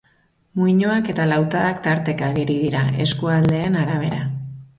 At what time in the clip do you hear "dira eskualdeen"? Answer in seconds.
2.63-3.79